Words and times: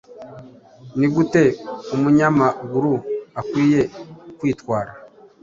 ni 0.97 1.07
gute 1.13 1.43
umunyamaguru 1.93 2.93
akwiye 3.39 3.81
kwitwara 4.37 4.91